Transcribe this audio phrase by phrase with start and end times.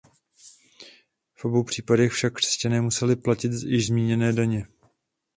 [1.35, 4.65] V obou případech však křesťané museli platit již zmíněné daně.